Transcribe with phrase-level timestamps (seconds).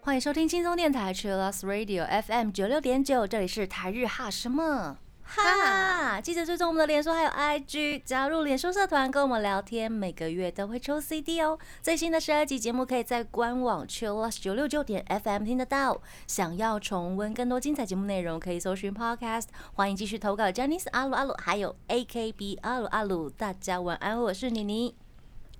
[0.00, 4.96] 欢迎收听轻松电台 Chillus Radio FM 九六点九，这里是台日哈什么。
[5.28, 11.58] 哈，记得追踪我们的脸书还有 IG，加入脸书社团跟我们聊天，每个月都会抽 CD 哦。
[11.82, 16.00] 最新的十二集节目可以在官网 Chillus 九六九点 FM 听得到。
[16.28, 19.46] 想要重温更多精彩节目内容，可以搜寻 Podcast。
[19.74, 23.28] 欢迎继续投稿 j a n i c e 阿鲁阿鲁，还有 AKB 阿鲁阿鲁。
[23.28, 24.94] 大家晚安，我是妮妮。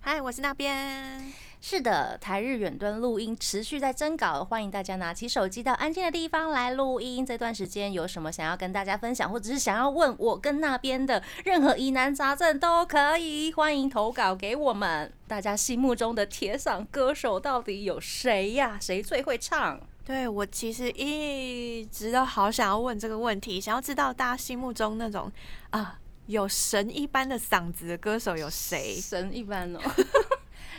[0.00, 1.45] 嗨，我是那边。
[1.68, 7.26] 是的，台日远端录音持续在征稿，欢迎大家拿起手机到安静的地方来录音。
[7.26, 15.12] 这段时间有什么想要跟大家分享，或者是想要问我跟那边的任何疑难杂症都可以，欢迎投稿给我们。
[15.26, 18.78] 大家心目中的铁嗓歌手到底有谁呀？
[18.80, 19.80] 谁最会唱？
[20.04, 25.32] 对我其实一直都好想要问这个问题，想要知道大家心目中那种
[25.70, 28.94] 啊有神一般的嗓子的歌手有谁？
[29.00, 29.80] 神一般哦。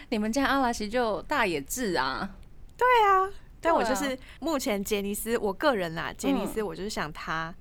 [0.10, 2.36] 你们家阿拉西就大野智啊？
[2.78, 7.54] 对啊，但我就是目前杰尼斯，我个人啦，杰尼斯我就是想他，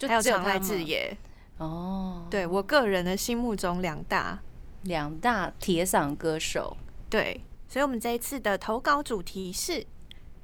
[0.00, 1.16] 还有长濑智也
[1.58, 2.26] 哦。
[2.30, 4.40] 对我个人的心目中两大
[4.82, 6.76] 两大铁嗓歌手。
[7.08, 9.86] 对，所以我们这一次的投稿主题是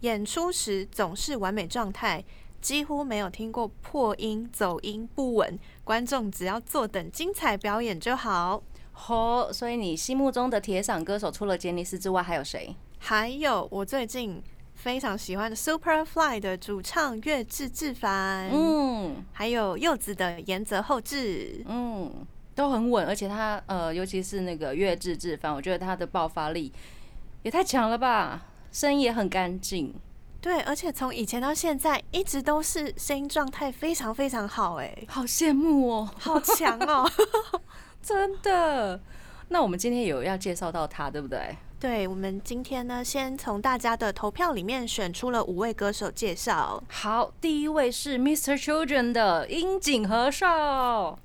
[0.01, 2.25] 演出时总是完美状态，
[2.61, 8.63] 几乎没有听过破音、走音不稳，观众只要坐等精彩表演就好。
[9.07, 12.75] 哦，所以你心目中的铁嗓歌手除了杰尼斯之外还有谁？
[12.99, 14.43] 还有我最近
[14.75, 22.11] 非常喜欢的 Superfly 的主唱月志志凡，嗯，还有柚子的岩泽厚志，嗯，
[22.55, 26.73] 都很稳，而且他呃，尤其是那个月志志凡，我觉得他的爆发力
[27.43, 29.95] 也太强了吧，声音也很干净，
[30.41, 37.11] 对，而且从以前到现在一直都是声音状态非常非常好，哎，好羡慕哦，好强哦。
[38.05, 39.01] 真的，
[39.49, 41.57] 那我们今天有要介绍到他，对不对？
[41.81, 46.83] 对，我们今天呢，先从大家的投票里面选出了五位歌手介绍。
[46.89, 48.63] 好，第一位是 Mr.
[48.63, 50.47] Children 的樱井和寿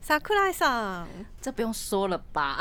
[0.06, 1.07] ，Sakurai 桑，
[1.41, 2.59] 这不用说了吧？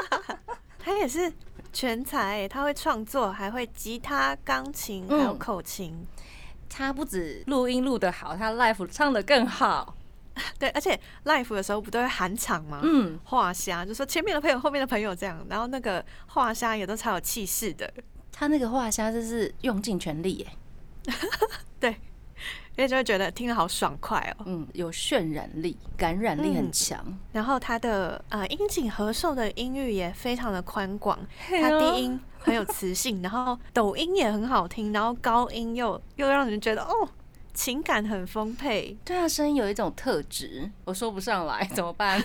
[0.78, 1.32] 他也是
[1.72, 6.06] 全才，他会创作，还会吉他、钢琴，还有口琴。
[6.68, 9.94] 他不止录音录得好，他 live 唱得更好。
[10.58, 12.80] 对，而且 live 的时候不都会喊场吗？
[12.82, 17.92] 嗯，画虾就说前面的朋友，后面的朋友这样，然后那个画虾也都超有气势的。
[18.32, 20.46] 他那个画虾就是用尽全力耶，
[21.78, 24.44] 对，因为就会觉得听得好爽快哦。
[24.46, 27.18] 嗯，有渲染力，感染力很强。
[27.32, 37.08] 然后他的呃音景和受的音域也非常的宽广，他低音很有磁性，然后抖音也很好听，然后高音又又让人觉得哦。
[37.54, 42.22] 情感很丰沛，对啊，声音有一种特质，我说不上来， 怎么办？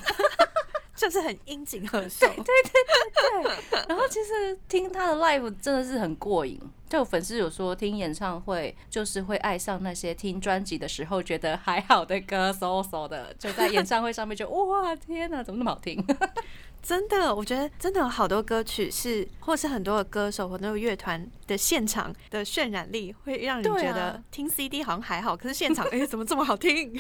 [0.96, 3.86] 就是很应景和声，对对对对对。
[3.88, 16.04] 然后其实听他的 live 真的是很过瘾，就粉丝有说听演唱会就是会爱上那些听专辑的时候觉得还好的歌，so so 的，就在演唱会上面就 哇天哪，怎么那么好听？
[16.82, 26.94] 真的，我觉得真的有好多歌曲是，或是很多的歌手或那个乐团的现场的渲染力，会让你觉得听 CD 好像还好，可是现场哎怎么这么好听？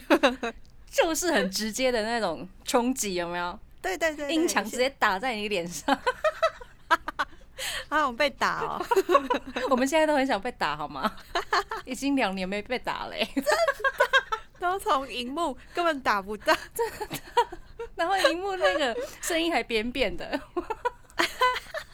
[0.91, 3.57] 就是很直接的那种冲击，有没有？
[3.81, 5.97] 对对对，音墙直接打在你脸上，
[7.89, 8.85] 啊，我被打哦！
[9.69, 11.11] 我们现在都很想被打，好吗？
[11.85, 13.51] 已经两年没被打嘞，真的，
[14.59, 17.17] 都从荧幕根本打不到，真的。
[17.95, 20.39] 然后荧幕那个声音还扁扁的，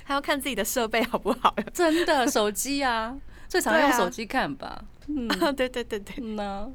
[0.03, 1.55] 还要看自己的设备好不好？
[1.73, 3.15] 真的，手机啊，
[3.47, 4.83] 最常用手机看吧。
[5.07, 6.23] 嗯，对对对对。
[6.35, 6.71] 呢。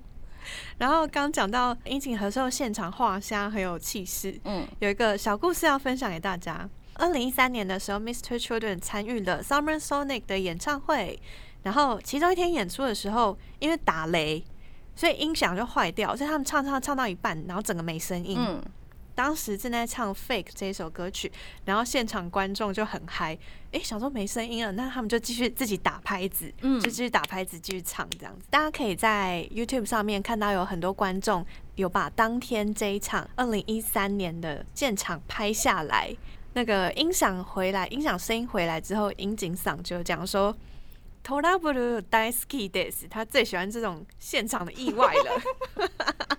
[0.79, 6.67] 然后刚讲到樱井和寿现场画虾很有气势，嗯，有一个小故事要分享给大家。
[6.99, 8.39] 二零一三年的时候，Mr.
[8.39, 11.19] Children 参与了 Summer Sonic 的演唱会，
[11.63, 14.45] 然后其中一天演出的时候，因为打雷，
[14.95, 18.37] 所以音响就坏掉，所以他们唱唱唱到一半，然后整个没声音。
[18.39, 18.63] 嗯。
[19.15, 21.33] 当时正在唱《Fake》这一首歌曲，
[21.65, 23.37] 然后现场观众就很嗨，
[23.73, 28.47] 哎，想说没声音了，那他们就继续自己打拍子，嗯，就继续打拍子继续唱这样子。
[28.49, 36.17] 大家可以在 YouTube 上面看到有很多观众有把当天这一场二零一三年的现场拍下来。
[36.55, 40.55] 那个音响回来，音响声音回来之后，樱井嗓就讲说
[41.23, 46.39] t o r a b l Daisuke des”，他最喜欢这种现场的意外了。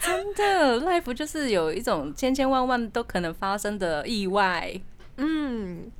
[0.00, 4.72] 真的，life 就是有一种千千万万都可能发生的意外。
[5.18, 5.90] 嗯，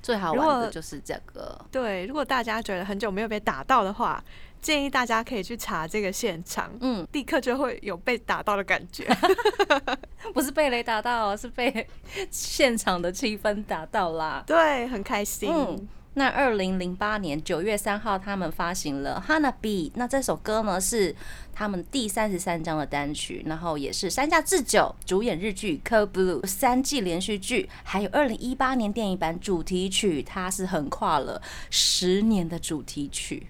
[0.00, 1.60] 最好玩的就是这个。
[1.72, 4.22] 对，如果大家觉得很久没有被打到的话，
[4.60, 9.06] 建议大家可以去查这个现场，嗯，立刻就会有被打到的感觉，
[10.34, 11.86] 不是被雷打到，是被
[12.30, 14.42] 现场的气氛打到啦。
[14.46, 15.50] 对，很开心。
[15.52, 21.14] 嗯那二零零八年九月三号，他们发行了《Hana B》，那这首歌呢是
[21.52, 31.40] 他们第三十三张的单曲，然后也是山下智久主演日剧《Code Blue》三季连续剧，还有二零一八年电影版主题曲，它是横跨了
[31.70, 33.46] 十年的主题曲。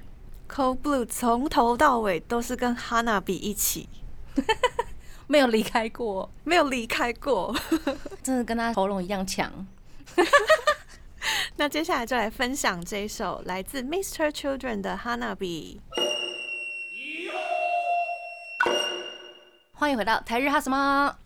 [0.49, 3.89] Cold Blue 从头到尾都是跟 Hana B 一起，
[5.29, 7.55] 没有离开过，没有离开过，
[8.23, 9.67] 真的跟他喉咙一样强。
[11.57, 14.31] 那接下来就来分享这一首来自 Mr.
[14.31, 15.79] Children 的 Hanabi。
[19.75, 21.17] 欢迎回到台日哈什么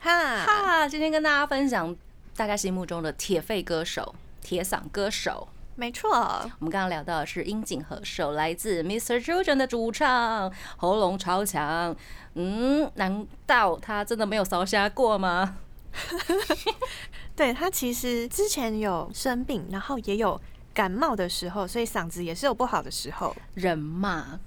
[0.00, 1.94] 哈哈，今天跟大家分享
[2.36, 5.48] 大家心目中的铁肺歌手、铁嗓歌手。
[5.76, 9.20] 没错，我们刚刚聊到的是樱井和寿，来自 Mr.
[9.20, 11.94] Children 的主唱，喉咙超强。
[12.34, 15.58] 嗯，难道他真的没有烧瞎过吗？
[17.34, 20.40] 对他其实之前有生病，然后也有
[20.72, 23.34] 感冒的时候，所以嗓子也是有不好的时候。
[23.54, 24.38] 人嘛，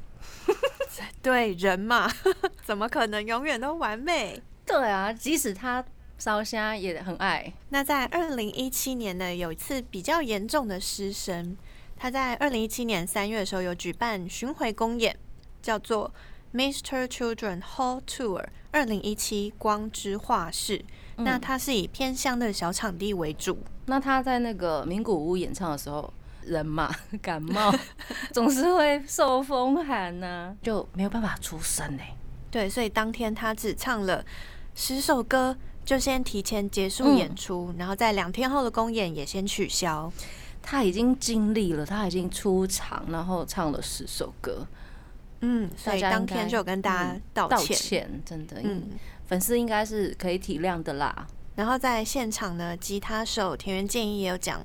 [1.22, 2.10] 对人嘛，
[2.64, 4.42] 怎么可能永远都完美？
[4.66, 5.84] 对啊，即使他
[6.18, 7.54] 烧虾也很爱。
[7.70, 11.56] 那在二零一七年呢，有一次比较严重的失声，
[11.96, 15.18] 他在二零一七年三月的时候有举办巡回公演，
[15.62, 16.14] 叫做
[16.54, 17.06] Mr.
[17.06, 20.84] Children Hall Tour 二零一七光之画室。
[21.18, 23.58] 那他是以偏乡的小场地为主。
[23.88, 26.14] 那他在那个名古屋演唱的时候，
[26.44, 27.74] 人嘛 感冒
[28.32, 32.04] 总是会受风寒呢，就没有办法出声呢。
[32.52, 34.24] 对，所以当天他只唱了
[34.76, 40.12] 十首歌，就先提前结束演出，然后在两天后的公演也先取消。
[40.62, 44.68] 他已经尽力了，他已经出场，然后唱了十首歌。
[45.40, 48.84] 嗯，所以当天就跟大家道歉，道歉，真的，嗯。
[49.28, 51.26] 粉丝应该是可以体谅的啦。
[51.56, 54.60] 然后在现场呢，吉他手田园健一也有讲，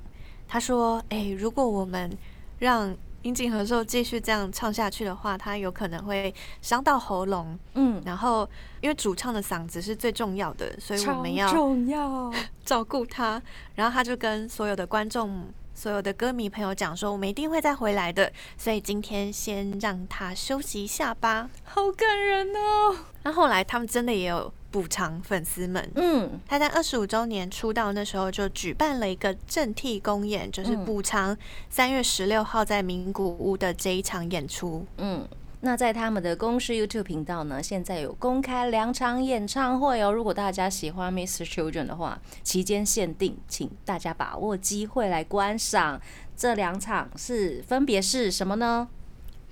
[0.45, 2.11] 他说：“哎，如果我们
[2.59, 2.93] 让
[3.23, 7.57] 樱井和寿继续这样唱下去的话，他有可能会伤到喉咙。
[7.73, 8.47] 嗯，然后
[8.81, 12.31] 因为主唱的嗓子是最重要的，所以我们要重要
[12.63, 13.41] 照顾他。
[13.75, 21.49] 然后他就跟所有的观众、所有的歌迷朋友讲说：我们一定会再回来的，所以今天先让他休息一下吧。
[21.63, 31.37] 好感人哦。”那后来他们真的也有补偿粉丝们，嗯，他在二十五周年出道那时候就举办了一个正替公演，就是补偿
[31.69, 34.83] 三月十六号在名古屋的这一场演出。
[34.97, 35.27] 嗯，
[35.61, 40.11] 那在他们的公司 YouTube 频道呢，现在有公开两场演唱会哦。
[40.11, 41.45] 如果大家喜欢 Mr.
[41.45, 46.01] Children 的话，期间限定，请大家把握机会来观赏。
[46.35, 48.87] 这两场是分别是什么呢？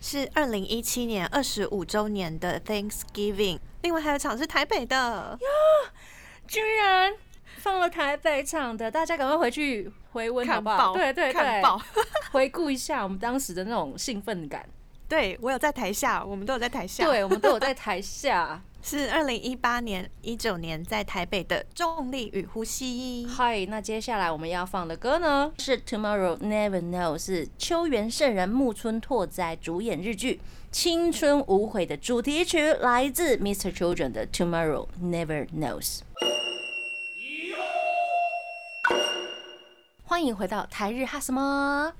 [0.01, 5.47] 是二零一七年二十五周年的 Thanksgiving，另外还有场是台北的呀，
[6.47, 7.13] 居然
[7.57, 10.93] 放了台北场的，大家赶快回去回温好不好？
[10.93, 11.61] 对对对，
[12.31, 14.67] 回顾一下我们当时的那种兴奋感。
[15.11, 18.61] 对我有在台下，我们都有在台下，对我们都有在台 下。
[18.81, 23.27] 是二零一八年、一九年在台北的重力与呼吸。
[23.29, 30.35] 嗨，那接下来我们要放的歌呢是《Tomorrow Never Know》，是秋元圣人、木村拓哉主演日剧
[30.71, 33.69] 《青春无悔》的主题曲，来自 Mr.
[33.69, 35.99] Children 的《Tomorrow Never Knows》。
[40.05, 41.91] 欢迎回到台日哈什么？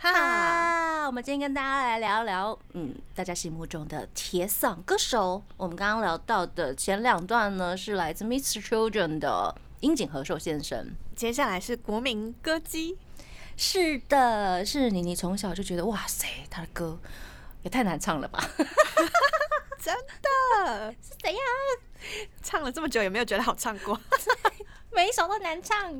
[0.00, 5.42] 哈，我们今天跟大家来聊聊，嗯，大家心目中的铁嗓歌手。
[5.56, 8.62] 我们刚刚聊到的前两段呢，是来自 Mr.
[8.64, 10.94] Children 的樱井和寿先生。
[11.16, 12.96] 接下来是国民歌姬，
[13.56, 16.96] 是的，是妮妮从小就觉得，哇塞，他的歌
[17.62, 18.40] 也太难唱了吧？
[19.82, 21.40] 真的 是怎样？
[22.40, 24.00] 唱了这么久，有没有觉得好唱过？
[24.94, 25.92] 每一首都难唱。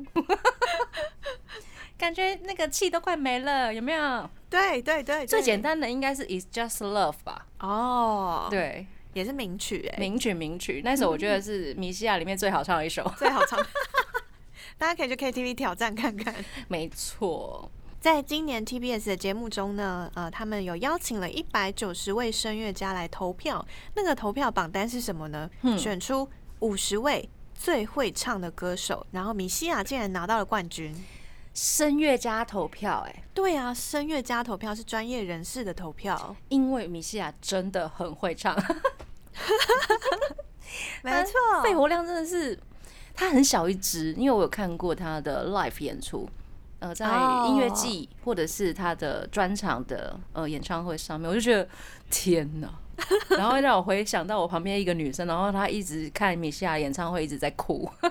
[1.99, 4.29] 感觉那个气都快没了，有没有？
[4.49, 7.45] 对对对，最简单的应该是 It's Just Love 吧？
[7.59, 13.59] 哦，对，也是名曲哎，名曲名曲，那首我觉得是米西亚里面最好唱的一首，最好唱，
[14.79, 16.33] 大家可以去 KTV 挑战看看。
[16.69, 23.63] 没错，在今年 TBS 的节目中呢，呃，他们有邀请了一百九十位声乐家来投票，
[23.95, 25.49] 那个投票榜单是什么呢？
[25.77, 26.27] 选出
[26.59, 30.95] 五十位最会唱的歌手，然后米西亚竟然拿到了冠军。
[31.61, 38.55] 声乐家投票，哎，对啊，声乐家投票是专业人士的投票，因为米西亚真的很会唱，
[41.03, 42.57] 没错，肺活量真的是，
[43.13, 46.29] 他很小一只，因为我有看过他的 live 演出，
[46.79, 47.05] 呃，在
[47.49, 51.67] 音乐季或者是他的专场的呃演唱会上面，我就觉得
[52.09, 52.73] 天哪！
[53.37, 57.89] 然后让我回想到我旁边一个女生，然后她一直看米西亚演唱会，一直在哭，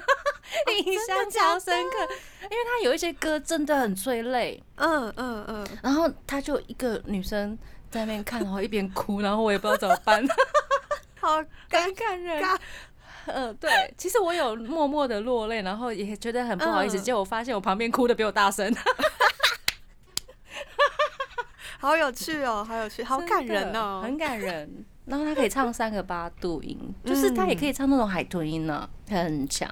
[0.85, 1.97] 印象超深刻，
[2.42, 7.57] 因为她有一些歌真的很催泪，嗯嗯嗯，然后她就一个女生
[7.90, 10.25] 在那边看，然后一边哭，然后我也不知道怎么办，
[11.21, 11.40] 好
[11.71, 12.16] 尴尬。
[12.16, 12.42] 人，
[13.26, 18.75] 嗯，对，其实我有默默的落泪，然后也觉得很不好意思，结果我发现我旁边哭的比我大声。
[21.78, 24.85] 好有趣哦，好有趣，好感人哦，很感人。
[25.06, 29.70] 然后他可以唱三个八度音， 就是他也可以唱那种海豚音呢，很强。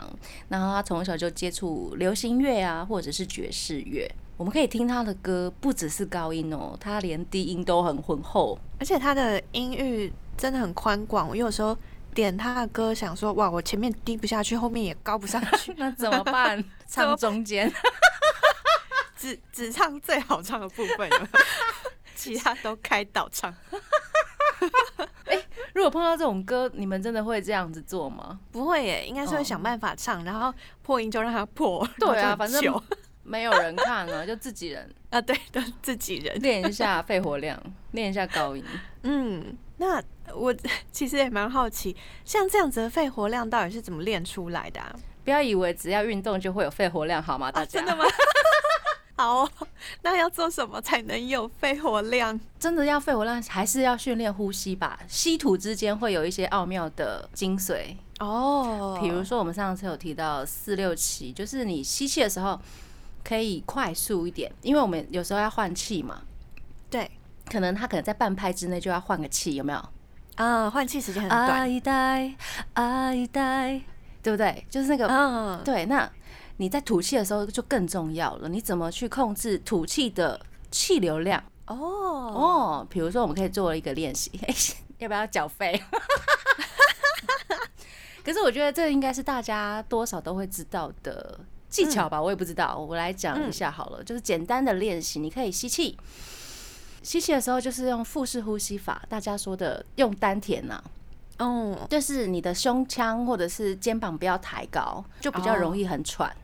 [0.48, 4.10] 然后他从小就接触流行乐啊，或者是爵士乐。
[4.38, 11.28] 我们可以听他的歌，不只是高音哦，他连低音都很浑厚，而且他的音域真的很宽广。
[11.28, 11.76] 我有时候
[12.14, 16.62] 点他的歌，想说哇，我前面低不下去，后面也高不上去， 那怎么办？
[16.88, 17.70] 唱中间，
[19.18, 21.10] 只只唱最好唱的部分。
[22.16, 23.54] 其他都开导唱。
[25.26, 25.40] 哎，
[25.74, 28.40] 如果碰到这种歌，你们真的会这样子做吗？
[28.50, 31.86] 不会耶，应该是会想办法唱，然后破音就让它破。
[32.00, 32.82] 对啊，反正
[33.22, 37.60] 没有人看啊， 就自己人啊，对都，自己人练一下肺活量，
[37.92, 38.64] 练一下高音。
[39.02, 40.02] 嗯，那
[40.34, 40.54] 我
[40.90, 41.94] 其实也蛮好奇，
[42.24, 44.80] 像这样子的肺活量到底是怎么练出来的？
[45.24, 47.50] 不要以为只要运动就会有肺活量，好吗？
[47.50, 48.04] 大家真的吗？
[49.16, 49.48] 好，
[50.02, 52.38] 那要做什么才能有肺活量？
[52.58, 54.98] 真的要肺活量，还是要训练呼吸吧？
[55.08, 58.98] 吸吐之间会有一些奥妙的精髓哦。
[59.00, 62.60] 比如说，我们上次有提到四六七，就是你吸气的时候
[63.24, 66.20] 可以快速一点，因为我们有时候要换气嘛。
[66.90, 67.10] 对，
[67.50, 69.82] 可能他可能在半拍之内就要换个气，有没有？
[70.34, 71.50] 啊，换气时间很短。
[71.50, 72.34] 爱戴，
[72.74, 73.80] 爱戴，
[74.22, 74.66] 对不对？
[74.68, 76.06] 就是那个，嗯，对，那。
[76.58, 81.42] 你在吐气的时候就更重要了，你怎么去控制吐气的气流量？
[81.66, 81.76] 哦。
[81.76, 84.30] 哦，比如说我们可以做一个练习，
[84.98, 85.80] 要不要缴费？
[88.24, 95.96] 可是我觉得这应该是大家多少都会知道的技巧吧，我也不知道，我来讲一下好了，就是简单的练习，你可以吸气，
[97.02, 100.82] 吸气的时候就是用腹式呼吸法，大家说的用丹田呐，
[101.38, 106.34] 哦，就是你的胸腔或者是肩膀不要抬高，就比较容易很喘。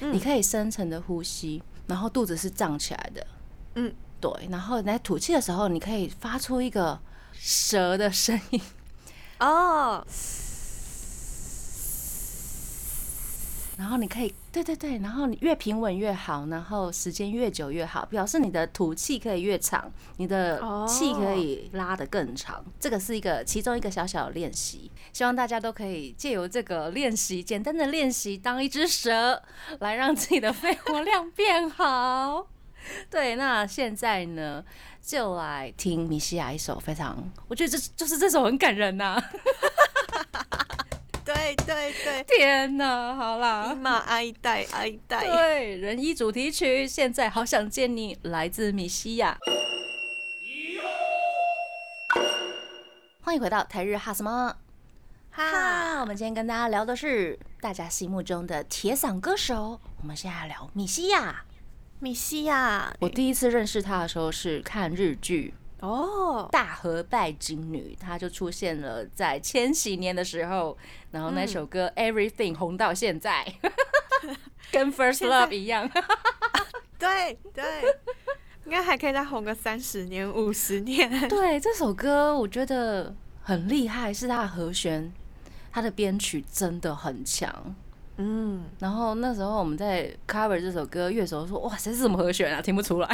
[0.00, 3.26] 你可以深层的呼吸，然后肚子是胀起来的，
[3.74, 6.98] 嗯，对，然后你在吐气的时候，你可以发出一个
[7.32, 8.60] 蛇的声音，
[9.40, 10.04] 哦。
[13.78, 22.64] 然后你可以，对对对，然后你越平稳越好，然后时间越久越好，表示你的吐气可以越长，你的气可以拉得更长。
[22.80, 29.40] 这个是一个其中一个小小的练习，希望大家都可以借由这个练习，简单的练习，当一只蛇，
[29.78, 32.48] 来让自己的肺活量变好。
[33.08, 34.64] 对，那现在呢，
[35.00, 39.22] 就来听米西亚一首非常，我觉得这就是这首很感人呐。
[41.28, 49.36] 对对对，天哪，好啦，妈爱戴爱戴，对，人一主题曲，现在好想见你，来自米西亚。
[53.20, 54.56] 欢迎回到台日哈什么
[55.30, 61.44] 哈，我们今天跟大家聊的是大家心目中的铁嗓歌手，我们现在聊米西亚。
[61.98, 65.52] 米西亚，我第一次认识他的时候是看日剧。
[65.80, 70.76] 哦，大和拜金女，她就出现了在千禧年的时候，
[71.12, 73.46] 然后那首歌 Everything 红到现在，
[74.72, 75.88] 跟 First Love 一样。
[76.98, 77.64] 对对，
[78.64, 81.28] 应该还可以再红个三十年、五十年。
[81.28, 85.12] 对，这首歌我觉得很厉害，是它的和弦，
[85.70, 87.76] 它的编曲真的很强。
[88.16, 92.60] 嗯，然后那时候我们在 cover 这首歌，乐手说：“哇，这是什么和弦啊？
[92.60, 93.08] 听不出来。”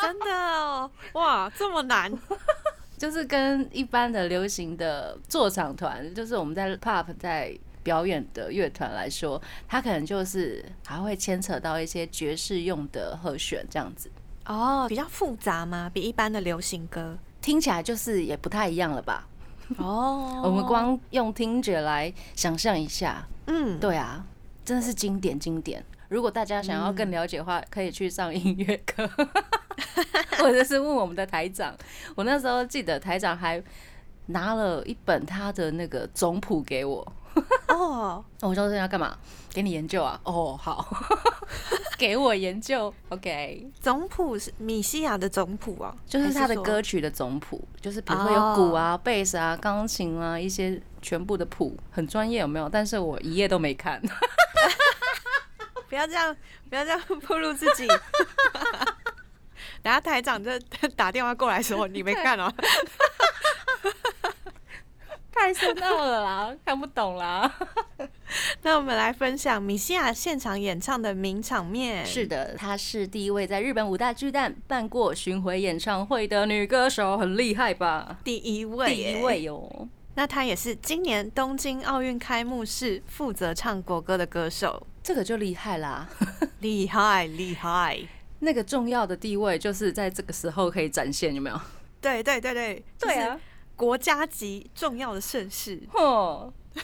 [0.06, 2.12] 真的哦，哇，这么难，
[2.98, 14.10] 就是跟一般的流行的坐场团，就是我们在 pop 在表演的乐团来说，它可能就是还会牵扯到一些爵士用的和弦这样子。
[14.46, 15.90] 哦，比较复杂吗？
[15.92, 19.26] 比一般的流行歌听起来就是也不太一样了吧？
[19.78, 24.24] 哦， 我们光用听觉来想象一下，嗯，对啊，
[24.64, 25.84] 真的是经典经典。
[26.10, 29.08] 如果大家想要更了解的话，可以去上音乐课，
[30.38, 31.72] 或者是问我们的台长。
[32.16, 33.62] 我那时候记得台长还
[34.26, 37.12] 拿了一本他的那个总谱给我。
[37.68, 39.16] 哦， 我说这要干嘛？
[39.52, 40.20] 给你研究啊？
[40.24, 40.84] 哦，好，
[41.96, 42.92] 给我研究。
[43.10, 52.68] OK，总谱是米西亚的总谱啊，就是他的歌曲的总谱，就是比如说有鼓啊、贝斯啊、钢琴啊一些全部的谱，很专业有没有？
[52.68, 54.02] 但是我一页都没看。
[55.90, 56.34] 不要这样，
[56.70, 57.86] 不要这样 暴露自己。
[59.82, 60.50] 等下台长就
[60.94, 62.52] 打电话过来说你没看哦，
[65.32, 67.50] 太深奥了啦，看不懂啦。
[68.62, 72.04] 那我们来分享米西亚现场演唱的名场面。
[72.04, 78.18] 是的，她是第一位在日本五大巨蛋办过巡回演唱会的女歌手，很厉害吧？
[78.22, 79.88] 第一位，第一位哟。
[80.14, 86.08] 那她也是今年东京奥运开幕式负责唱国歌的歌手，这个就厉害啦，
[86.60, 87.98] 厉害厉害。
[88.40, 91.60] 那个重要的地位就是在这个时候可以展现，有没有？
[92.00, 93.38] 对对对对，对啊，
[93.76, 96.50] 国家级重要的盛事，嚯！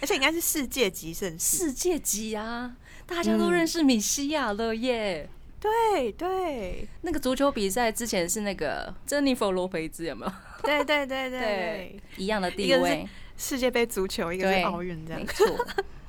[0.00, 2.76] 而且应该是世界级盛事，世界级啊！
[3.06, 5.28] 大家都认识米西亚了耶。
[5.58, 10.32] 对对，那个足球比赛之前是那个珍妮佛罗培兹，有没有？
[10.62, 13.08] 对对对 对，一样的地位。
[13.38, 15.46] 世界杯足球，一个是奥运，这样没错。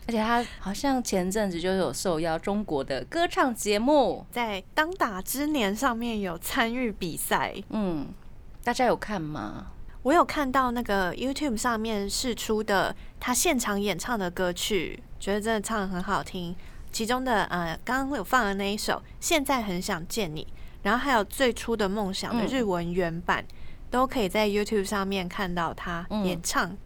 [0.07, 7.53] 而且他好像前阵子就有受邀中国的歌唱节目，在当打之年上面有参与比赛。
[7.69, 8.07] 嗯，
[8.63, 9.67] 大家有看吗？
[10.03, 16.55] 我有看到那个 YouTube 上面试出的他现场演唱的歌曲，觉得真的唱的很好听。
[16.89, 20.43] 其中的呃，刚刚有放的那一首《现在很想见你》，
[20.83, 23.43] 然后还有最初的梦想的日文原版，
[23.91, 26.77] 都可以在 YouTube 上面看到他演唱。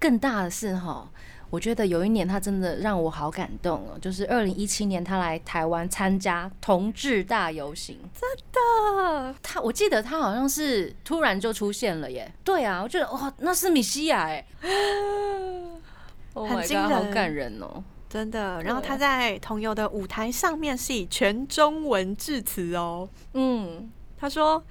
[0.00, 1.08] 更大的是哈。
[1.52, 12.32] 我觉得有一年他真的让我好感动哦，就是二零一七年他来台湾参加同志大游行，真的，他我记得他好像是突然就出现了耶。
[12.42, 14.42] 对啊，我觉得哇，那是米西亚哎，
[16.32, 18.62] 很惊人，好感人哦，真的。
[18.62, 24.64] 然后他在同游的舞台上面是以全中文致辞哦，嗯，他说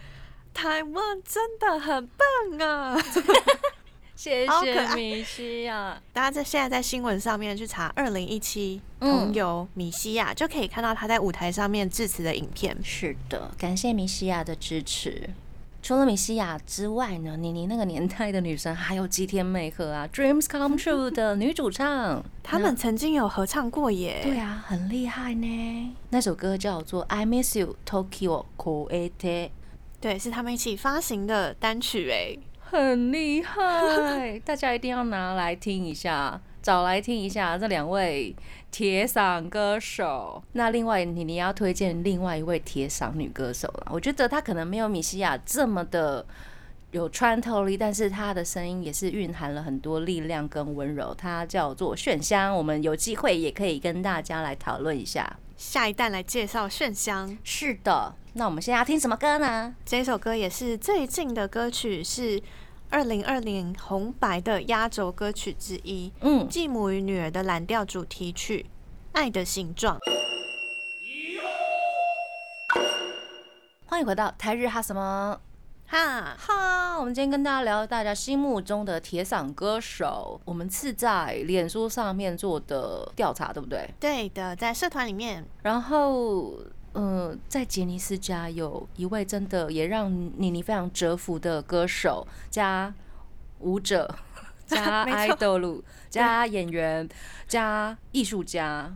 [0.51, 2.97] 台湾真的很棒啊。
[4.21, 12.77] 谢谢米西亚，大家在现在在新闻上面去查二零一七同游米西亚，就可以看到他在舞台上面致辞的影片。
[12.83, 15.27] 是的，感谢米西亚的支持。
[15.81, 24.19] 除了米西亚之外呢，妮妮那个年代的女生还有吉田美和啊， Dreams Come True 的女主唱，他们曾经有合唱过耶。
[24.21, 25.95] 对啊，很厉害呢。
[26.11, 29.49] 那首歌叫做 I Miss You Tokyo Koete，
[29.99, 32.37] 对，是他们一起发行的单曲哎。
[32.71, 38.33] 很厉害，大家一定要拿来听一下，找来听一下这两位
[38.71, 40.41] 铁嗓歌手。
[40.53, 43.87] 那另外，你你要推荐另外一位铁嗓女歌手了。
[43.91, 46.25] 我觉得她可能没有米西亚这么的
[46.91, 51.13] 有穿透力，但是她的声音也是蕴含了很多力量跟温柔。
[51.13, 55.37] 她叫做炫香，我们有机会也可以跟大家来讨论一下。
[55.57, 57.37] 下一代来介绍炫香。
[57.43, 59.75] 是的，那我们现在要听什么歌呢？
[59.85, 62.41] 这首歌也是最近的歌曲，是
[62.91, 66.11] 二零二零红白的压轴歌曲之一。
[66.19, 68.65] 嗯，继母与女儿的蓝调主题曲
[69.17, 69.97] 《爱的形状》。
[73.85, 75.39] 欢迎回到台日哈什么？
[75.87, 80.41] 哈哈，我们今天跟大家聊大家心目中的铁嗓歌手。
[80.43, 83.89] 我们是在脸书上面做的调查，对不对？
[84.01, 85.45] 对的，在社团里面。
[85.63, 86.57] 然后，
[86.93, 92.93] 嗯，在杰尼斯家有一位真的也让妮妮非常折服的歌手加
[93.59, 94.13] 舞者。
[94.71, 97.05] 加 idol 加演员
[97.45, 98.89] 加艺术家，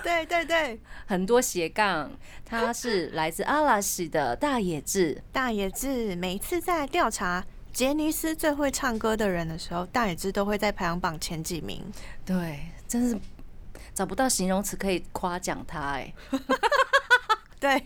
[0.00, 2.08] 对 对对， 很多斜杠。
[2.44, 5.20] 他是来自阿拉西的大野智。
[5.32, 11.84] 大野智每次在调查杰尼斯最会唱歌的人的时候，大野智都会在排行榜前几名。
[12.24, 13.18] 对，真是
[13.92, 16.14] 找不到形容词可以夸奖他哎。
[17.62, 17.82] 对，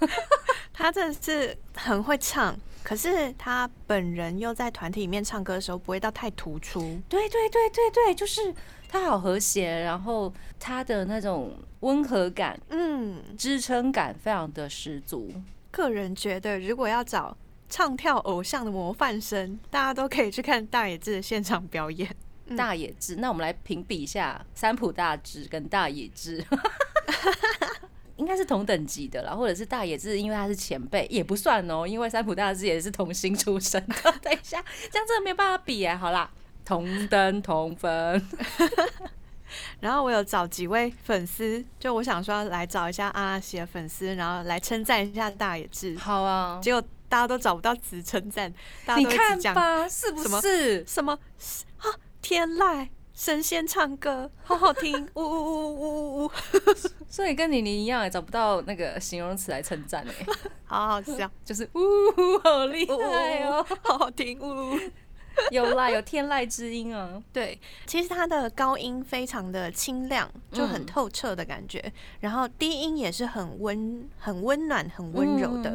[0.74, 2.54] 他真的是很会唱。
[2.82, 7.00] 可是他本人又在团体里面唱歌的时候不会到太突出。
[7.08, 8.52] 对对对对对，就是
[8.88, 15.32] 他好和谐，然后他的那种温和感，嗯，支撑感非常的十足。
[15.70, 17.36] 个人觉得，如果要找
[17.68, 22.12] 唱跳偶像的模范生，大家都可以去看大野智的现场表演。
[22.56, 26.44] 大野智，那我们来评比一下三浦大智跟大野智。
[28.22, 33.94] 应该是同等级的啦，或者是大野智，因为他是前辈，也不算哦，因为三浦大智也是童星出身的。
[34.22, 35.96] 等一下，这样真的没有办法比哎。
[35.96, 36.30] 好啦，
[36.64, 37.90] 同登同分。
[39.80, 45.98] 然后我有找几位粉丝，就我想说来找一下阿拉西的粉丝，然后来称赞一下大野智。
[45.98, 48.54] 好啊，结果大家都找不到词称赞，
[48.96, 50.86] 你看吧，是不是？
[50.86, 51.18] 什么
[51.78, 51.90] 啊？
[52.22, 52.88] 天籁。
[53.24, 56.30] 神仙唱歌 好好听，呜呜呜呜呜呜，
[57.08, 60.26] 所以跟妮妮一样，找不到那个形容词来称赞哎，
[60.64, 64.78] 好好笑， 就是呜呜，好厉害哦，好好听，呜呜。
[65.50, 67.22] 有啦，有天籁之音啊。
[67.32, 71.82] 对，其实他的高音非常的清亮，就很透彻的感觉。
[72.20, 75.72] 然后低音也是很温、很温暖、很温柔的，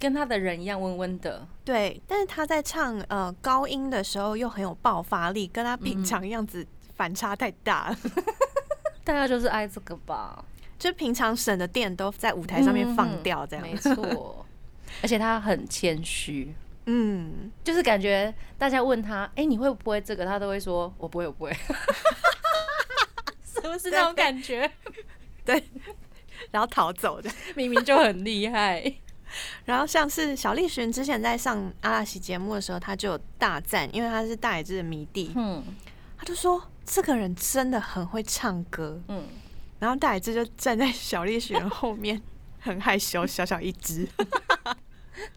[0.00, 1.46] 跟他的人一样温温的。
[1.64, 6.66] 对，但是他在唱呃高音的时候又很有爆发力，跟他平常样子
[6.98, 7.96] 反差太大了。
[9.02, 10.44] 大家就是爱这个吧，
[10.78, 14.44] 就平常省的电都在舞台上面放掉，这样没错。
[15.00, 16.52] 而且他很谦虚。
[16.90, 20.24] 嗯，就是感觉大家问他，哎，你会不会这个？
[20.26, 21.52] 他都会说，我不会，我不会，
[23.44, 24.70] 是不是那种感觉？
[25.44, 25.62] 对，
[26.50, 28.92] 然后逃走的，明明就很厉害。
[29.66, 35.62] 然后像是小栗旬之前在上阿拉西节目的时候，他就有大赞，因为他是大野智的迷弟，嗯，
[36.16, 39.24] 他就说这个人真的很会唱歌，嗯，
[39.78, 42.20] 然后大野智就站在小栗旬后面，
[42.60, 44.08] 很害羞，小小一只。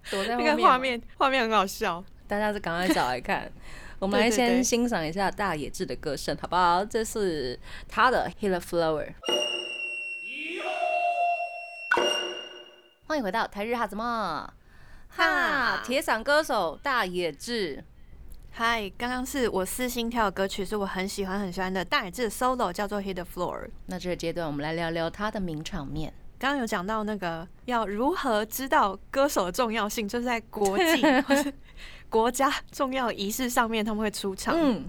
[0.10, 3.52] 躲在那个画面，画面很好笑，大家是赶快找来看。
[4.00, 6.86] 我们来先欣赏一下大野智的歌声，好不好？
[6.86, 9.08] 这是他的《Healer Flower》。
[13.08, 14.52] 欢迎回到台日哈怎么
[15.10, 15.84] 哈？
[15.84, 17.84] 铁嗓歌手大野智。
[18.54, 23.66] 嗨，刚刚是我私心跳的歌曲，是我很喜欢很喜欢的大野智 solo，叫做《Healer Flower》。
[23.86, 26.14] 那这个阶段，我们来聊聊他的名场面。
[26.38, 31.52] 刚刚有讲到那个要如何知道歌手的重要性，就是在国际 或是
[32.10, 34.54] 国家重要仪式上面他们会出场。
[34.58, 34.84] 嗯，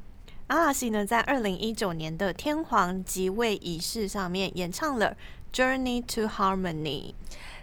[0.49, 5.17] 阿拉西呢在二零一九年的天皇即位仪式上面演唱了
[5.57, 7.11] 《Journey to Harmony》，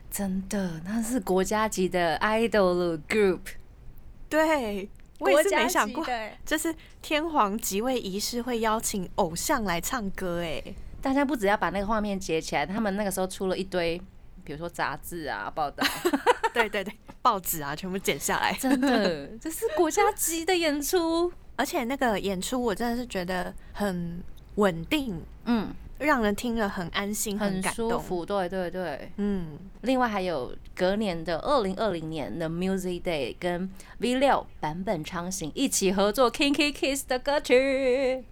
[0.10, 3.40] 真的那是国家级的 idol group。
[4.30, 4.88] 对，
[5.20, 6.06] 我也是没想过，
[6.46, 10.64] 就是天皇即位仪式会邀请偶像来唱歌，哎。
[11.02, 13.98] 大家不只要把那个画面截起来，他们那个时候出了一堆，
[14.44, 15.82] 比如说杂志啊、报道，
[16.54, 24.22] 对对对，报纸啊，全部剪下来，真的， 这是国家级的演出，而且那个演出我真的是觉得很
[24.56, 29.58] 稳定，嗯，让人听了很安心、很舒服，对对对，嗯。
[29.82, 38.24] 另外还有隔年的二零二零年的 Music Day，跟 V 六版本昌行一起合作《Kinky Kiss》的歌曲。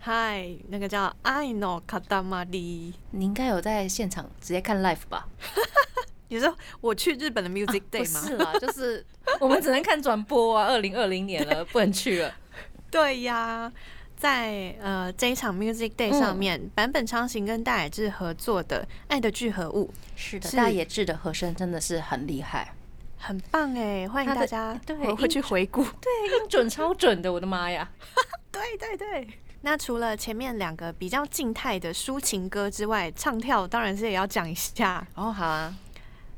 [0.00, 5.28] 嗨，那个叫 I know Katamari，你应该有在现场直接看 live 吧？
[6.30, 8.20] 你说我去日本的 Music Day 吗？
[8.20, 9.04] 是啦， 就是
[9.40, 10.66] 我们只能看转播啊。
[10.68, 12.32] 二零二零年了，不能去了。
[12.90, 13.72] 对呀，
[14.18, 22.74] 在呃这一场 Music Day 上面，版本昌行跟大野智合作的《爱的聚合物》，是的，大野智的和声真的是很厉害，
[23.16, 24.08] 很棒哎！
[24.08, 27.88] 欢迎大家对回去回顾， 对音准超准的，我的妈呀！
[28.50, 29.28] 对对对。
[29.62, 35.32] 那除了前面两个比较静态的抒情歌之外，唱跳当然是也要讲一下哦。
[35.32, 35.74] 好啊，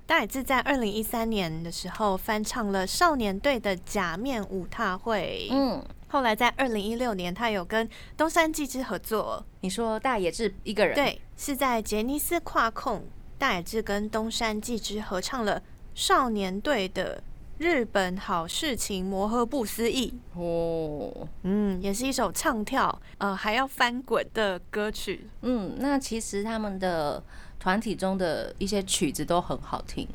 [0.07, 5.49] 大野智在二零一三年的时候翻唱了少年队的《假面舞踏会》。
[5.55, 9.45] 嗯，后来在二零一六年，他有跟东山纪之合作。
[9.61, 10.95] 你说大野智一个人？
[10.95, 13.05] 对，是在杰尼斯跨控，
[13.39, 15.63] 大野智跟东山纪之合唱了
[15.95, 17.23] 少年队的。
[17.59, 25.29] 日本好事情磨合不思议哦，嗯，也是一首唱跳，呃，还要翻滚的歌曲。
[25.43, 27.23] 嗯，那其实他们的
[27.59, 30.09] 团体中的一些曲子都很好听，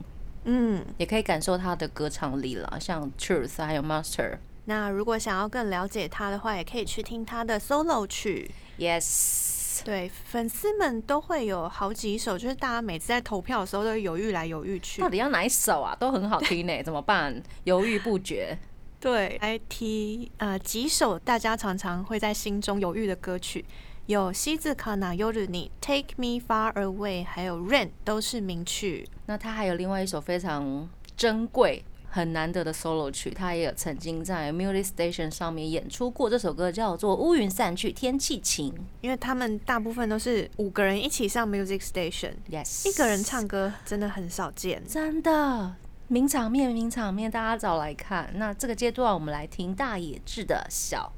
[0.46, 4.40] 嗯，也可以感受他的歌唱力了，像 Truth 还有 Master。
[4.66, 8.52] 那如果想要更了解他的话，也可以去听他的 solo 曲。
[8.78, 9.84] Yes。
[9.84, 15.94] 对，粉丝们都会有好几首，就是大家每次在投票的时候都会犹豫来犹豫去，到底要哪一首啊？
[16.00, 17.44] 都很好听呢， 怎么办？
[17.66, 18.58] 犹豫不决。
[19.02, 23.66] 对，来提呃几首大家常常会在心中犹豫的歌曲，
[24.06, 29.08] 有西字卡纳尤日尼 Take Me Far Away，还有 Rain 都是名曲。
[29.26, 31.84] 那他还有另外一首非常珍贵。
[32.16, 36.30] 很难得的 solo 曲，他也有曾经在 Music Station 上面演出过。
[36.30, 38.72] 这首歌叫做《乌云散去，天气晴》。
[39.02, 44.82] 因为他们大部分都是五个人一起上 Music Station，Yes，一个人唱歌真的很少见。
[44.88, 45.76] 真的
[46.08, 48.32] 名场面，名场面，大家找来看。
[48.36, 51.12] 那这个阶段，我们来听大野智的小。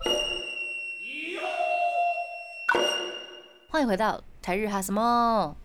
[3.70, 5.56] 欢迎回到台日哈什么？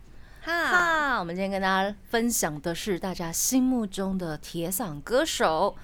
[0.45, 5.77] 哈，我们今天跟大家分享的是大家心目中的铁嗓歌手。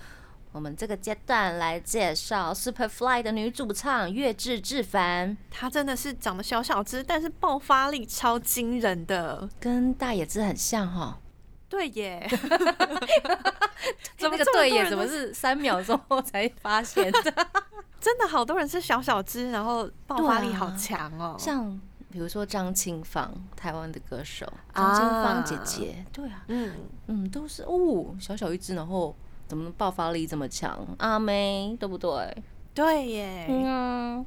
[0.51, 11.21] 我们这个阶段来介绍 Superfly 的女主唱月志志凡，她真的是长得小小只，但是爆发力超惊人的，跟大野智很像哈。
[11.69, 12.29] 对耶，
[14.19, 17.21] 这个对耶，怎么是三秒钟后才发现的？
[18.01, 21.81] 真的好多人是小小只，然后爆发力好强哦，像。
[22.11, 26.73] 比如说张清芳，台湾的歌手张清芳姐姐，对啊，嗯
[27.07, 29.15] 嗯，都是哦，小小一只，然后
[29.47, 30.87] 怎么爆发力这么强？
[30.99, 32.43] 阿妹，对不对？
[32.73, 34.25] 对耶，嗯，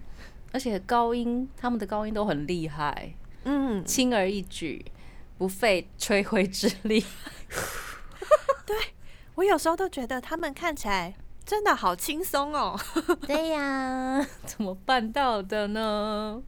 [0.51, 3.13] 而且高音他们的高音都很厉害，
[3.45, 4.85] 嗯，轻而易举，
[5.37, 7.03] 不费吹灰之力。
[8.65, 8.77] 对
[9.35, 11.15] 我有时候都觉得他们看起来
[11.45, 12.79] 真的好轻松哦。
[13.25, 16.41] 对呀，怎么办到的呢？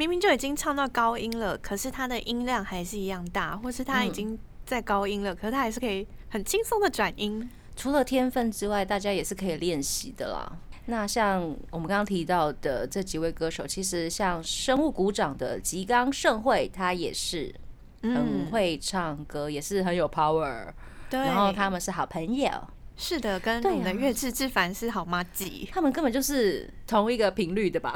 [0.00, 7.46] 明明就已经唱到高音了，可是他的音量还是一样大，或是他已经在高音了，可是他还是可以很轻松的转音。
[7.76, 10.50] 除了天分之外，大家也是可以练习的啦。
[10.86, 17.54] 那像我们刚刚提到的这几位歌手，其实像生物鼓掌的吉冈盛惠，他也是
[18.00, 20.68] 很会唱歌，也是很有 power。
[21.10, 22.50] 对，然后他们是好朋友。
[22.96, 27.92] 是的，跟我们的月志之凡是好妈吉，他们根本就是同一个频率的吧。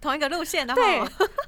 [0.00, 0.82] 同一个路线，然后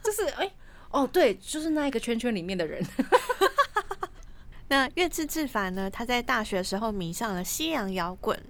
[0.03, 0.51] 就是哎
[0.91, 2.85] 哦，对，就是那一个圈圈里面的人。
[4.69, 5.91] 那月志志凡呢？
[5.91, 8.41] 他在大学时候迷上了西洋摇滚，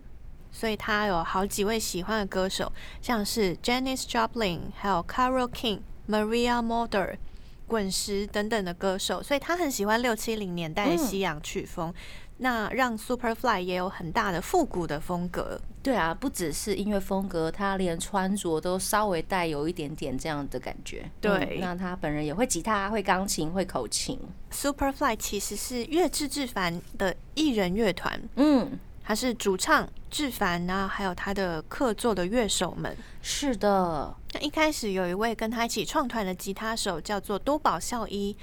[0.52, 7.18] 所以他有好几位喜欢的歌手，像是 Janis Joplin，还有 Carole King、Maria m o d e r
[7.66, 11.94] 滚石等等的歌手，所以他很喜欢六七零年代的西洋曲风。
[12.42, 15.60] 那让 Superfly 也有很大的复古的风格。
[15.82, 21.10] 对啊，不只是音乐风格，他连穿着都稍微带有一点点这样的感觉。
[21.20, 24.18] 对，那他本人也会吉他、会钢琴、会口琴。
[24.50, 28.20] Superfly 其实是乐志志凡的艺人乐团。
[28.36, 32.96] 嗯，他是主唱志凡啊，还有他的客座的乐手们。
[33.22, 38.36] 是的，那一开始有一位跟他一起创团的吉他手叫做多宝孝一。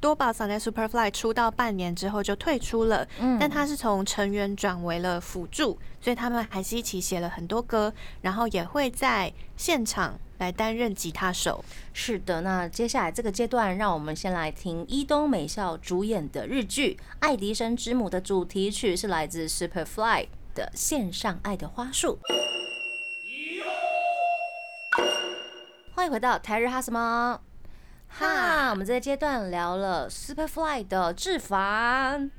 [0.00, 3.06] 多宝桑在 Superfly 出道半年之后就退出了，
[3.40, 11.64] 但他是从成员转为了辅助，所以他们还是一起写了很多歌，然后也会在现场来担任吉他手。
[11.92, 22.18] 是的，那接下来这个阶段，让我们先来听伊东美孝主演的日剧《爱迪生之母》的主题曲，是来自 Superfly 的《线上爱的花束》。
[25.94, 27.40] 欢迎回到台日哈什么？
[28.08, 32.30] 哈，我们这个阶段聊了 Superfly 的志凡，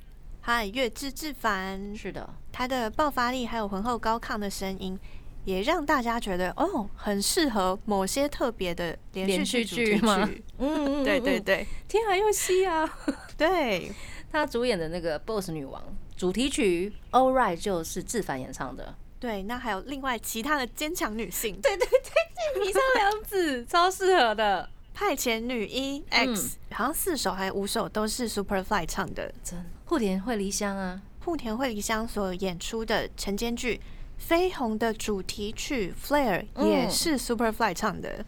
[0.41, 4.97] 嗨，月之志凡，是的，他的爆发力还有浑厚高亢的声音，
[5.45, 10.30] 也让大家觉得哦，很适合某些特别的连续剧吗？
[10.58, 12.89] 嗯，对对对，天海佑希啊，
[13.38, 13.91] 对。
[14.30, 15.82] 他主演的那个 Boss 女王
[16.17, 18.93] 主题曲 All Right 就是志凡演唱的。
[19.19, 24.69] 对，那还有另外其他的坚强女性，对对对，米上凉子超适合的。
[24.97, 33.79] 派遣女一 X 好像四首还是五首都是 Superfly 唱的，真户田惠梨香啊，户田惠梨香所演出的晨间剧
[34.27, 38.25] 《绯红》的主题曲 Flare 也是 Superfly 唱的。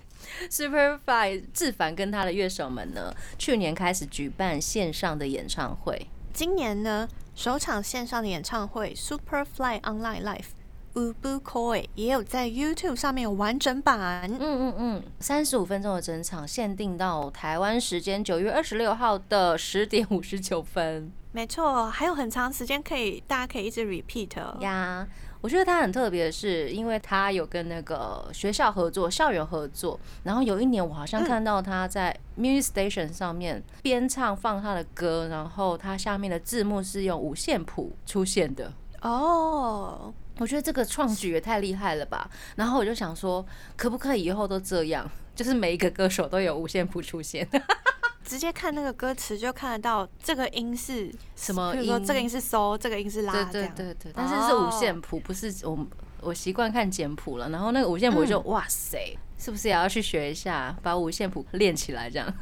[0.47, 10.59] Superfly 志凡跟他的乐手们呢，去年开始举办线上的演唱会，今年呢首场线上的演唱会 Superfly Online Live。
[10.93, 21.12] U b u Koi 也有在 YouTube 上面有完整版，嗯嗯嗯，三十五分钟的整场，限定到台湾时间九月二十六号的十点五十九分。
[21.32, 25.08] 没错，还有很长时间可以，大家可以一直 repeat 呀。
[25.41, 29.97] 我觉得它很特别的是，因为它有跟那个学校合作，校园合作。
[30.23, 38.73] 然后有一年，我好像看到他在 Music Station 上面边唱放他的歌，然后他下面的字幕是用五线谱出现的。
[39.02, 40.13] 哦。
[40.39, 42.30] 我觉得这个创举也太厉害了吧！
[42.56, 47.47] 然后我就想说，可不可以以后都这样，就是每一个歌手都有五线谱出现，
[48.23, 54.12] 直接看那个歌词就看得到这个音是什么音，说这个音是嗦，这个音是拉，对对对对。
[54.15, 55.88] 但是是五线谱，不是我
[56.21, 57.49] 我习惯看简谱了。
[57.49, 62.34] 然后那个五线谱就哇塞，是不是也要去学一下，把五线谱练起来这样？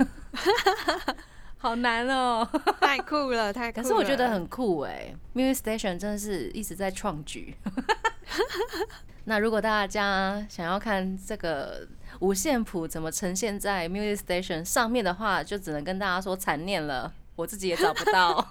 [1.59, 2.47] 好难哦，
[2.79, 3.81] 太酷了，太酷！
[3.81, 7.55] 可是我觉得很酷哎，Music Station 真的是一直在创举。
[9.25, 11.85] 那如果大家想要看这个
[12.19, 18.47] 五线谱怎么呈现在 Music Station 上面的话，就只能跟大家说残念了，我自己也找不到。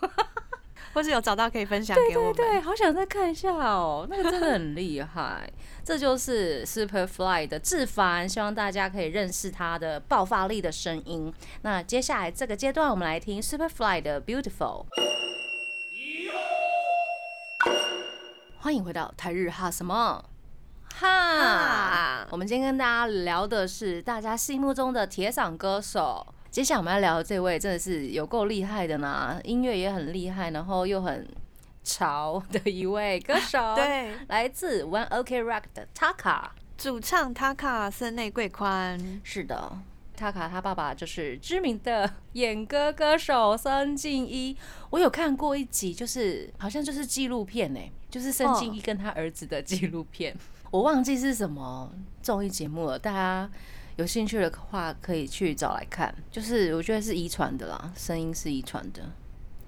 [0.97, 5.47] 或是有找到可以分享给我们，对，好想再看一下哦，那个真的很厉害。
[5.85, 11.31] 这就是 Superfly 的志凡，希望大家可以认识他的爆发力的声音。
[11.61, 14.87] 那接下来这个阶段，我们来听 Superfly 的 Beautiful。
[18.61, 20.25] 欢迎回到台日哈什么
[20.95, 22.27] 哈？
[22.31, 26.27] 我们今天跟大家聊的是大家心目中的铁嗓歌手。
[26.57, 31.29] 接下来我们要聊的这位真的是有够厉害的呢，音乐也很厉害，然后又很
[31.85, 33.59] 潮的一位歌手。
[33.77, 36.45] 对，来自 One OK Rock 的 Taka，
[36.79, 39.21] 主唱 Taka 森内贵宽。
[39.23, 39.71] 是的
[40.19, 44.57] ，Taka 他爸爸就是知名的演歌歌手森敬一。
[44.89, 50.35] 我有看过一集，就是好像就是纪录片呢，就是森敬一跟他儿子的纪录片。
[50.71, 51.93] 我忘记是什么
[52.23, 53.51] 综艺节目了，大家
[53.97, 56.15] 有兴趣的话可以去找来看。
[56.31, 59.03] 就是我觉得是遗传的啦，声音是遗传的。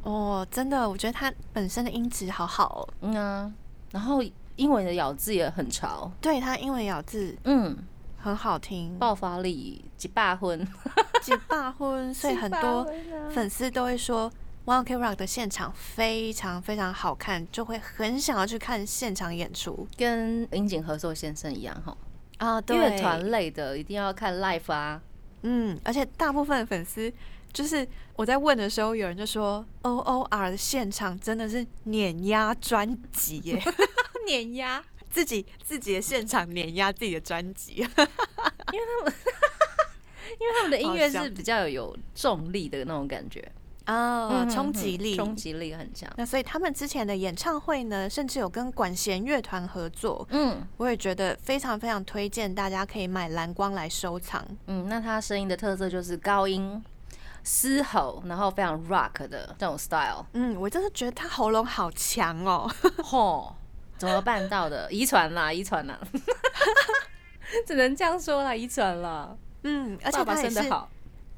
[0.03, 2.89] 哦，真的，我觉得他本身的音质好好。
[3.01, 3.53] 嗯啊，
[3.91, 4.23] 然后
[4.57, 6.11] 英文的咬字也很潮。
[6.21, 7.77] 对他英文咬字，嗯，
[8.17, 10.67] 很好听，爆发力几霸婚，
[11.23, 12.87] 几霸婚，所以 很多
[13.31, 14.31] 粉丝都会说。
[14.65, 21.97] One Ok Rock 的现场非常非常好看，就会很想要去看现场演出，跟樱井和寿先生一样哈
[22.39, 25.01] 啊，乐团类的一定要看 live 啊，
[25.43, 27.13] 嗯，而且大部分粉丝
[27.53, 33.63] 就是我在问的时候，有人就说 O O R 的现场真的是碾压专辑耶，
[34.27, 39.15] 碾压自己自己的现场碾压自己的专辑， 因为他们
[40.39, 43.51] 因为他们的音乐是比较有重力的那种感觉。
[43.89, 46.13] 啊，冲击力，冲击力很强。
[46.17, 50.27] 那所以他们之前的演唱会呢，甚至有跟管弦乐团合作。
[50.29, 54.47] 嗯，我也觉得非常非常推荐，大家可以买蓝光来收藏。
[54.67, 56.85] 嗯，那他声音的特色就是高音
[57.43, 60.27] 嘶吼，然后非常 rock 的这种 style。
[60.35, 62.71] 嗯，我真的觉得他喉咙好强哦。
[63.01, 63.51] 嚯，
[63.97, 64.93] 怎么办到的？
[64.93, 65.99] 遗传啦，遗传啦，
[67.67, 69.35] 只能这样说啦，遗传啦。
[69.63, 70.71] 嗯，而且他也是。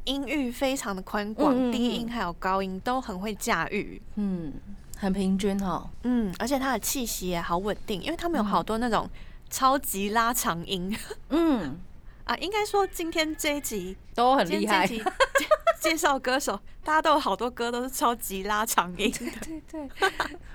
[0.04, 4.52] 音域非常的宽广，低音还有高音都很会驾驭，嗯，
[4.96, 9.08] 很平均哦，嗯，而且他的气息也好稳定，因为他们有好多那种
[9.48, 10.96] 超级拉长音，
[11.28, 11.78] 嗯，
[12.24, 14.88] 啊，应该说今天这一集都很厉害，
[15.80, 19.30] 介绍歌手，大家都有好多歌都是超级拉长音，对
[19.70, 20.10] 对对，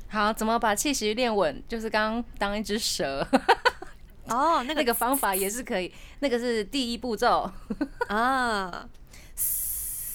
[0.08, 1.64] 好，怎么把气息练稳？
[1.68, 3.28] 就是刚刚当一只蛇，
[4.28, 7.52] 哦，那个方法也是可以，那个是第一步骤。
[8.08, 8.88] 啊。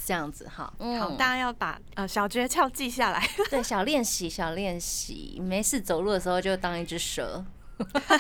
[0.06, 3.24] 这样子哈，好，大家要把呃小诀窍记下来。
[3.48, 7.44] 对，小练习，小练习，没事走路的时候就当一只蛇。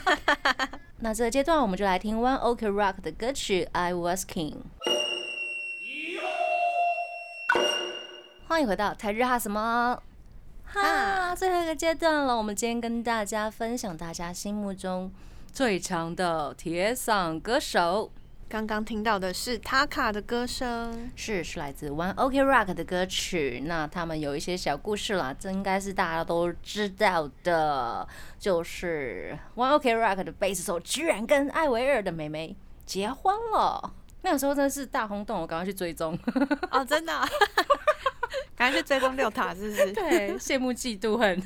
[1.00, 4.54] 那这个阶段我们就来听 One Ok Rock 的歌曲《I Was King》。
[8.46, 10.00] 欢迎回到台日哈什么
[10.64, 12.36] 哈，最后一个阶段了。
[12.36, 15.10] 我们今天跟大家分享大家心目中
[15.52, 18.12] 最强的铁嗓歌手。
[18.50, 23.62] 刚刚听到的是 Taka 的歌声，是是来自 One Ok Rock 的歌曲。
[23.64, 28.06] 那他们有一些小故事啦，这应该是大家都知道的，
[28.40, 33.94] 就是 One Ok Rock 的贝斯手居然跟艾维尔的妹妹结婚了。
[34.22, 36.18] 那个时候真的是大轰动，我赶快去追踪
[36.72, 37.12] 哦，真的，
[38.56, 39.92] 赶快去追踪六塔，是不是？
[39.94, 41.40] 对，羡慕嫉妒恨，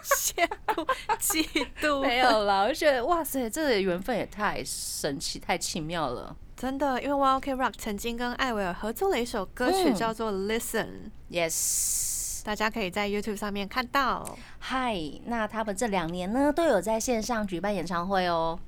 [0.04, 0.86] 羡慕
[1.18, 2.64] 嫉妒没有了。
[2.64, 6.36] 我觉得哇塞，这个缘分也太神奇、太奇妙了。
[6.56, 10.88] 真的，因为 One Ok Rock 曾经跟艾薇儿合作了一首歌曲，叫做《Listen》
[11.30, 14.36] ，Yes，大家可以在 YouTube 上面看到。
[14.58, 18.58] 嗨，那他们这两年呢，都有在线上举办演唱会哦。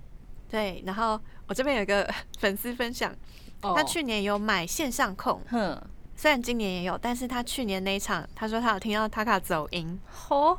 [0.49, 3.15] 对，然后我这边有一个粉丝分享，
[3.61, 5.79] 他去年有买线上控，哼，
[6.17, 10.57] 虽然今年也有，但是他去年那一场，他说他有听到 Taka 走音，嚯，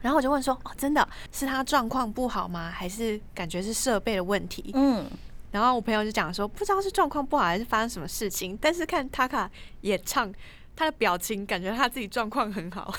[0.00, 2.70] 然后我就问说，哦，真的是他状况不好吗？
[2.70, 4.70] 还是感觉是设备的问题？
[4.74, 5.04] 嗯。
[5.52, 9.48] 然后我朋友就讲说，不知道是状况不好还是发生什么事情，但是看 Taka
[9.82, 10.30] 演唱，
[10.74, 12.92] 他的表情感觉他自己状况很好，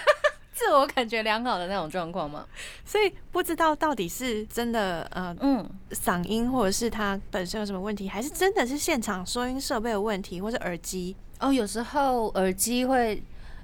[0.52, 2.46] 自我感觉良好的那种状况吗？
[2.84, 11.50] 所以不知道到底是真的呃嗯嗓音，或者是他本身有什么问题，还是真的是现场收音设备的问题，或是耳机哦？
[11.50, 13.22] 有时候耳机会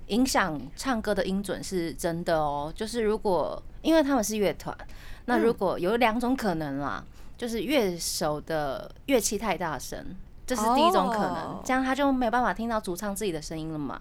[0.09, 2.73] 影响唱歌的音准，是真的哦。
[2.77, 4.77] 就是如果因为他们是乐团，
[5.25, 7.05] 那如果有两种可能啦。
[7.38, 10.05] 就是乐手的乐器太大声，
[10.44, 14.01] 这是第一种可能，这样他就没有办法听到主唱自己的声音了嘛。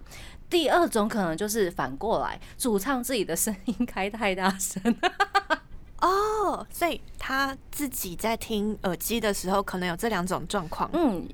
[0.50, 4.82] 第二种可能就是反过来，主唱自己的声音开太大声。
[6.02, 10.90] 哦，所以他自己在听耳机的时候，可能有这两种状况。
[10.94, 11.30] 嗯，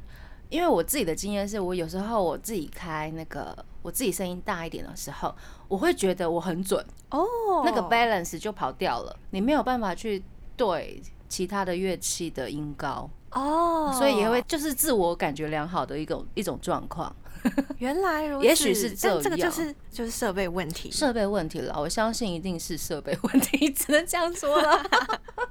[0.49, 5.35] 因为我自己的经验是，我有时候我自己开那个我自己声音大一点的时候，
[5.67, 7.23] 我会觉得我很准哦，
[7.63, 10.23] 那个 balance 就跑掉了，你没有办法去
[10.57, 10.99] 对。
[11.29, 17.11] 其他的乐器的音高哦，所以也会就是自我感觉良好的一种一种状况。
[17.79, 21.73] 原来如此，也许是这样，这个就是就是设备问题，设备问题了。
[21.81, 24.85] 我相信一定是设备问题，只能这样说了。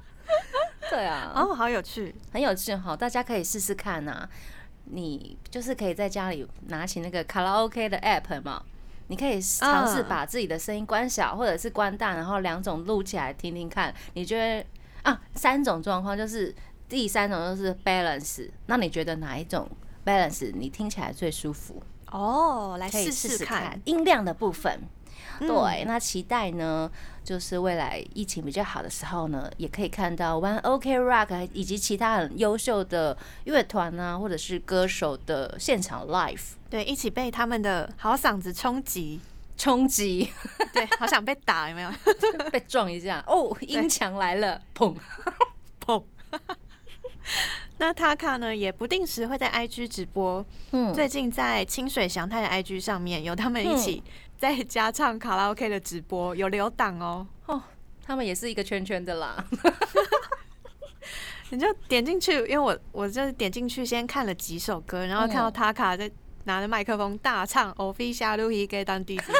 [0.89, 4.29] 对啊，哦，好有趣，很有趣哈，大家可以试试看呐。
[4.85, 8.63] 你就是可以在家里拿起那个卡拉 OK 的 app 嘛，
[9.07, 14.65] 你可以尝试把自己的声音关小或者是关大，然后两种录起来听听看，你觉得？
[15.03, 16.55] 啊，三种状况就是
[16.87, 19.69] 第三种就是 balance，那你觉得哪一种
[20.05, 21.83] balance 你听起来最舒服？
[22.09, 24.79] 哦，来试试看音量的部分。
[25.39, 26.89] 对，那期待呢，
[27.23, 39.19] 就是未来疫情比较好的时候呢，也可以看到 One OK Rock 以及其他很优秀的乐团啊，或者是歌手的现场 live，对，一起被他们的好嗓子冲击，
[39.57, 40.31] 冲击，
[40.73, 41.89] 对，好想被打，有没有？
[42.51, 44.95] 被撞一下，哦，音墙来了，砰。
[45.85, 46.03] 砰。
[47.77, 50.45] 那塔卡呢，也不定时会在 IG 直播。
[50.71, 54.03] 嗯，最近在清水祥太的 IG 上面有他们一起
[54.43, 57.25] 在家唱卡拉 OK 的直播，有留档哦。
[57.45, 57.63] 哦，
[58.05, 59.41] 他们也是一个圈圈的啦。
[61.49, 66.11] 你就点进去，因为我我就是点进去先看了几首歌，然后看到塔卡在
[66.43, 69.31] 拿着麦克风大唱《Official Lucky》当弟子。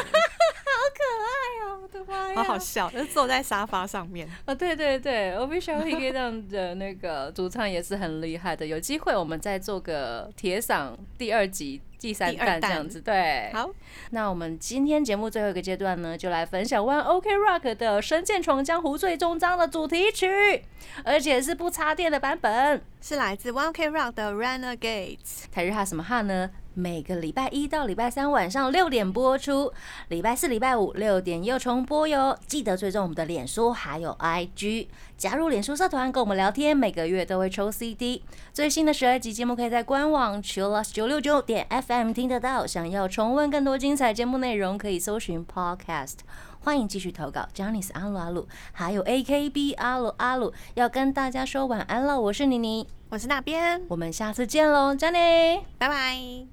[2.34, 4.56] 好好笑，就坐在沙发上面啊！
[4.56, 8.66] 对对对，Official Higgy 这样的那个主唱也是很厉害的。
[8.66, 13.00] 有机会我们再做个铁嗓第二集、第三弹这样子。
[13.00, 13.70] 对，好。
[14.10, 20.62] 那我们今天节目最后一个阶段呢，就来分享 One OK Rock 的《神剑闯江湖》最终章的主题曲，
[21.06, 25.46] 而且是不插电的版本，是来自 One OK Rock 的 Renegades。
[25.50, 26.50] 台日哈什么哈呢？
[26.74, 29.72] 每个礼拜一到礼拜三晚上六点播出，
[30.08, 32.38] 礼拜四、礼拜五六点又重播哟。
[32.48, 38.24] 记得追踪我们的脸书还有 IG，加入脸书社团跟我们聊天，每个月都会抽 CD。
[38.52, 42.66] 最新的十二集节目可以在官网 chillus 九六九点 FM 听得到。
[42.66, 46.18] 想要重温更多精彩节目内容，可以搜寻 Podcast。
[46.62, 52.20] 欢迎继续投稿 j a n i c e 阿鲁阿鲁，还有 AKB 阿鲁阿鲁，要跟大家说晚安了。
[52.20, 56.48] 我是妮妮，我是那边，我们下次见喽 j a n n y 拜拜。